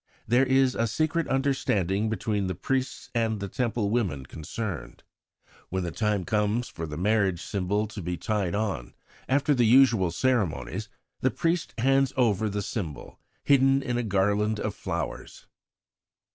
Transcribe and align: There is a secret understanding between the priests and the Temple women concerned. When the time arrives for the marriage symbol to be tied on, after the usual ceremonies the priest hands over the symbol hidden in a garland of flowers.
There 0.27 0.47
is 0.47 0.73
a 0.73 0.87
secret 0.87 1.27
understanding 1.27 2.09
between 2.09 2.47
the 2.47 2.55
priests 2.55 3.11
and 3.13 3.39
the 3.39 3.47
Temple 3.47 3.91
women 3.91 4.25
concerned. 4.25 5.03
When 5.69 5.83
the 5.83 5.91
time 5.91 6.25
arrives 6.33 6.69
for 6.69 6.87
the 6.87 6.97
marriage 6.97 7.39
symbol 7.43 7.85
to 7.89 8.01
be 8.01 8.17
tied 8.17 8.55
on, 8.55 8.95
after 9.29 9.53
the 9.53 9.67
usual 9.67 10.09
ceremonies 10.09 10.89
the 11.19 11.29
priest 11.29 11.75
hands 11.77 12.13
over 12.17 12.49
the 12.49 12.63
symbol 12.63 13.19
hidden 13.43 13.83
in 13.83 13.99
a 13.99 14.01
garland 14.01 14.59
of 14.59 14.73
flowers. 14.73 15.45